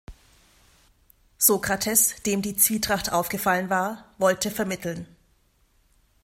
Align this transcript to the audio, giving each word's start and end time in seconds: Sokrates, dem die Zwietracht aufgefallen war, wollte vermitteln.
Sokrates, 1.37 2.23
dem 2.25 2.41
die 2.41 2.55
Zwietracht 2.55 3.11
aufgefallen 3.11 3.69
war, 3.69 4.11
wollte 4.17 4.49
vermitteln. 4.49 5.05